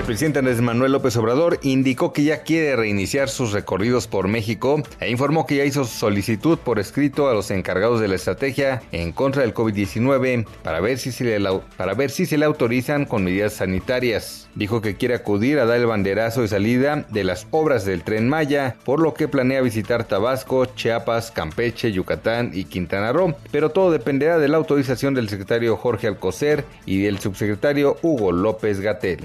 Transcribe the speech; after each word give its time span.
El 0.00 0.06
presidente 0.06 0.38
Andrés 0.38 0.62
Manuel 0.62 0.92
López 0.92 1.14
Obrador 1.18 1.58
indicó 1.60 2.14
que 2.14 2.24
ya 2.24 2.42
quiere 2.42 2.74
reiniciar 2.74 3.28
sus 3.28 3.52
recorridos 3.52 4.06
por 4.06 4.28
México 4.28 4.82
e 4.98 5.10
informó 5.10 5.46
que 5.46 5.56
ya 5.56 5.64
hizo 5.66 5.84
solicitud 5.84 6.58
por 6.58 6.78
escrito 6.78 7.28
a 7.28 7.34
los 7.34 7.50
encargados 7.50 8.00
de 8.00 8.08
la 8.08 8.14
estrategia 8.14 8.80
en 8.92 9.12
contra 9.12 9.42
del 9.42 9.52
COVID-19 9.52 10.46
para, 10.62 10.80
ver 10.80 10.98
si 10.98 11.12
se 11.12 11.38
le, 11.38 11.60
para 11.76 11.92
ver 11.92 12.10
si 12.10 12.24
se 12.24 12.38
le 12.38 12.46
autorizan 12.46 13.04
con 13.04 13.24
medidas 13.24 13.52
sanitarias. 13.52 14.48
Dijo 14.54 14.80
que 14.80 14.96
quiere 14.96 15.14
acudir 15.14 15.58
a 15.58 15.66
dar 15.66 15.78
el 15.78 15.86
banderazo 15.86 16.40
de 16.40 16.48
salida 16.48 17.04
de 17.10 17.22
las 17.22 17.46
obras 17.50 17.84
del 17.84 18.02
tren 18.02 18.26
Maya, 18.26 18.76
por 18.86 19.00
lo 19.00 19.12
que 19.12 19.28
planea 19.28 19.60
visitar 19.60 20.04
Tabasco, 20.04 20.64
Chiapas, 20.64 21.30
Campeche, 21.30 21.92
Yucatán 21.92 22.52
y 22.54 22.64
Quintana 22.64 23.12
Roo, 23.12 23.34
pero 23.52 23.68
todo 23.68 23.92
dependerá 23.92 24.38
de 24.38 24.48
la 24.48 24.56
autorización 24.56 25.12
del 25.12 25.28
secretario 25.28 25.76
Jorge 25.76 26.06
Alcocer 26.06 26.64
y 26.86 27.02
del 27.02 27.18
subsecretario 27.18 27.98
Hugo 28.00 28.32
López 28.32 28.80
Gatel. 28.80 29.20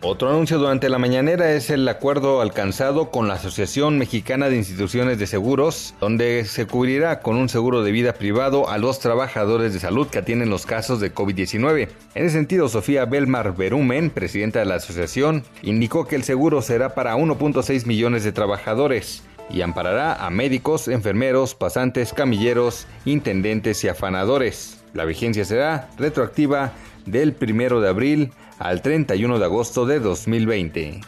Otro 0.00 0.30
anuncio 0.30 0.58
durante 0.58 0.88
la 0.88 0.98
mañanera 0.98 1.50
es 1.54 1.70
el 1.70 1.88
acuerdo 1.88 2.40
alcanzado 2.40 3.10
con 3.10 3.26
la 3.26 3.34
Asociación 3.34 3.98
Mexicana 3.98 4.48
de 4.48 4.54
Instituciones 4.54 5.18
de 5.18 5.26
Seguros, 5.26 5.92
donde 6.00 6.44
se 6.44 6.66
cubrirá 6.66 7.18
con 7.18 7.34
un 7.34 7.48
seguro 7.48 7.82
de 7.82 7.90
vida 7.90 8.12
privado 8.12 8.70
a 8.70 8.78
los 8.78 9.00
trabajadores 9.00 9.72
de 9.72 9.80
salud 9.80 10.06
que 10.06 10.20
atienden 10.20 10.50
los 10.50 10.66
casos 10.66 11.00
de 11.00 11.12
COVID-19. 11.12 11.88
En 12.14 12.24
ese 12.24 12.36
sentido, 12.36 12.68
Sofía 12.68 13.06
Belmar 13.06 13.56
Berumen, 13.56 14.10
presidenta 14.10 14.60
de 14.60 14.66
la 14.66 14.76
asociación, 14.76 15.42
indicó 15.62 16.06
que 16.06 16.14
el 16.14 16.22
seguro 16.22 16.62
será 16.62 16.94
para 16.94 17.16
1.6 17.16 17.84
millones 17.84 18.22
de 18.22 18.30
trabajadores 18.30 19.24
y 19.50 19.62
amparará 19.62 20.24
a 20.24 20.30
médicos, 20.30 20.86
enfermeros, 20.86 21.56
pasantes, 21.56 22.12
camilleros, 22.12 22.86
intendentes 23.04 23.82
y 23.82 23.88
afanadores. 23.88 24.78
La 24.94 25.04
vigencia 25.04 25.44
será 25.44 25.90
retroactiva 25.98 26.72
del 27.04 27.34
1 27.40 27.80
de 27.80 27.88
abril 27.88 28.30
al 28.58 28.82
31 28.82 29.38
de 29.38 29.44
agosto 29.44 29.86
de 29.86 30.00
2020. 30.00 31.00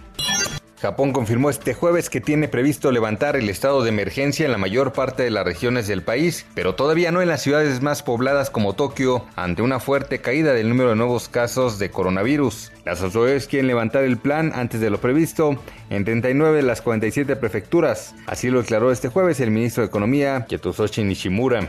Japón 0.80 1.12
confirmó 1.12 1.50
este 1.50 1.74
jueves 1.74 2.08
que 2.08 2.22
tiene 2.22 2.48
previsto 2.48 2.90
levantar 2.90 3.36
el 3.36 3.50
estado 3.50 3.82
de 3.82 3.90
emergencia 3.90 4.46
en 4.46 4.52
la 4.52 4.56
mayor 4.56 4.94
parte 4.94 5.22
de 5.22 5.30
las 5.30 5.44
regiones 5.44 5.86
del 5.86 6.02
país, 6.02 6.46
pero 6.54 6.74
todavía 6.74 7.12
no 7.12 7.20
en 7.20 7.28
las 7.28 7.42
ciudades 7.42 7.82
más 7.82 8.02
pobladas 8.02 8.48
como 8.48 8.72
Tokio, 8.72 9.26
ante 9.36 9.60
una 9.60 9.78
fuerte 9.78 10.22
caída 10.22 10.54
del 10.54 10.70
número 10.70 10.90
de 10.90 10.96
nuevos 10.96 11.28
casos 11.28 11.78
de 11.78 11.90
coronavirus. 11.90 12.72
Las 12.86 13.02
autoridades 13.02 13.46
quieren 13.46 13.66
levantar 13.66 14.04
el 14.04 14.16
plan 14.16 14.52
antes 14.54 14.80
de 14.80 14.88
lo 14.88 14.98
previsto 15.02 15.62
en 15.90 16.06
39 16.06 16.56
de 16.56 16.62
las 16.62 16.80
47 16.80 17.36
prefecturas. 17.36 18.14
Así 18.26 18.48
lo 18.48 18.62
declaró 18.62 18.90
este 18.90 19.08
jueves 19.08 19.38
el 19.40 19.50
ministro 19.50 19.82
de 19.82 19.88
Economía, 19.88 20.46
Ketusoshi 20.48 21.04
Nishimura. 21.04 21.68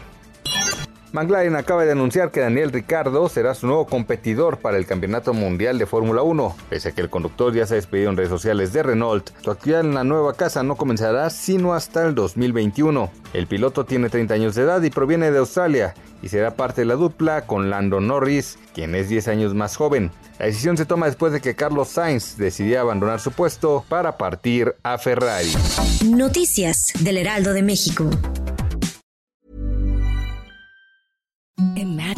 McLaren 1.13 1.57
acaba 1.57 1.83
de 1.83 1.91
anunciar 1.91 2.31
que 2.31 2.39
Daniel 2.39 2.71
Ricardo 2.71 3.27
será 3.27 3.53
su 3.53 3.67
nuevo 3.67 3.85
competidor 3.85 4.59
para 4.59 4.77
el 4.77 4.85
Campeonato 4.85 5.33
Mundial 5.33 5.77
de 5.77 5.85
Fórmula 5.85 6.21
1. 6.21 6.55
Pese 6.69 6.89
a 6.89 6.91
que 6.93 7.01
el 7.01 7.09
conductor 7.09 7.53
ya 7.53 7.65
se 7.65 7.73
ha 7.73 7.75
despedido 7.75 8.09
en 8.09 8.17
redes 8.17 8.29
sociales 8.29 8.71
de 8.71 8.81
Renault, 8.81 9.29
su 9.43 9.51
actividad 9.51 9.81
en 9.81 9.93
la 9.93 10.05
nueva 10.05 10.33
casa 10.35 10.63
no 10.63 10.77
comenzará 10.77 11.29
sino 11.29 11.73
hasta 11.73 12.07
el 12.07 12.15
2021. 12.15 13.11
El 13.33 13.47
piloto 13.47 13.83
tiene 13.85 14.09
30 14.09 14.33
años 14.35 14.55
de 14.55 14.63
edad 14.63 14.81
y 14.81 14.89
proviene 14.89 15.31
de 15.31 15.39
Australia 15.39 15.93
y 16.21 16.29
será 16.29 16.55
parte 16.55 16.81
de 16.81 16.85
la 16.85 16.95
dupla 16.95 17.45
con 17.45 17.69
Lando 17.69 17.99
Norris, 17.99 18.57
quien 18.73 18.95
es 18.95 19.09
10 19.09 19.27
años 19.27 19.53
más 19.53 19.75
joven. 19.75 20.11
La 20.39 20.45
decisión 20.45 20.77
se 20.77 20.85
toma 20.85 21.07
después 21.07 21.33
de 21.33 21.41
que 21.41 21.55
Carlos 21.55 21.89
Sainz 21.89 22.37
decidió 22.37 22.79
abandonar 22.79 23.19
su 23.19 23.31
puesto 23.31 23.83
para 23.89 24.17
partir 24.17 24.75
a 24.83 24.97
Ferrari. 24.97 25.51
Noticias 26.05 26.93
del 27.01 27.17
Heraldo 27.17 27.53
de 27.53 27.63
México. 27.63 28.09